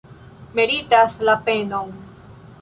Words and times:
Meritas 0.59 1.19
la 1.29 1.37
penon! 1.51 1.93